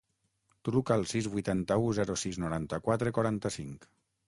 [0.69, 3.89] Truca al sis, vuitanta-u, zero, sis, noranta-quatre, quaranta-cinc.